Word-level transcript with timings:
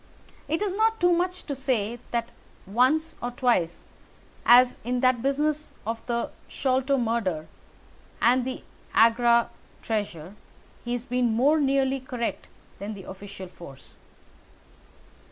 It 0.47 0.63
is 0.63 0.73
not 0.73 0.99
too 0.99 1.11
much 1.11 1.43
to 1.43 1.55
say 1.55 1.99
that 2.09 2.31
once 2.65 3.15
or 3.21 3.29
twice, 3.29 3.85
as 4.47 4.75
in 4.83 5.01
that 5.01 5.21
business 5.21 5.73
of 5.85 6.03
the 6.07 6.31
Sholto 6.47 6.97
murder 6.97 7.45
and 8.19 8.43
the 8.43 8.63
Agra 8.95 9.51
treasure, 9.83 10.33
he 10.83 10.93
has 10.93 11.05
been 11.05 11.31
more 11.31 11.59
nearly 11.59 11.99
correct 11.99 12.47
than 12.79 12.95
the 12.95 13.03
official 13.03 13.47
force." 13.47 13.97